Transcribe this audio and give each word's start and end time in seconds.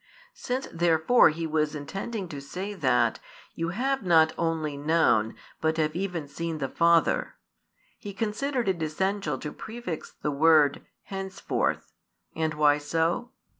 |250 0.01 0.07
Since 0.33 0.67
therefore 0.73 1.29
He 1.29 1.45
was 1.45 1.75
intending 1.75 2.27
to 2.29 2.41
say 2.41 2.73
that 2.73 3.19
"you 3.53 3.69
have 3.69 4.01
not 4.01 4.33
only 4.35 4.75
known, 4.75 5.35
but 5.61 5.77
have 5.77 5.95
even 5.95 6.27
seen 6.27 6.57
the 6.57 6.67
Father," 6.69 7.35
He 7.99 8.11
considered 8.11 8.67
it 8.67 8.81
essential 8.81 9.37
to 9.37 9.51
prefix 9.53 10.11
the 10.13 10.31
word 10.31 10.83
"henceforth;" 11.03 11.93
and 12.35 12.55
why 12.55 12.79
so? 12.79 13.29